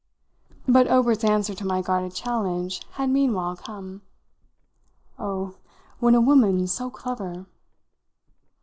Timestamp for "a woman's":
6.15-6.71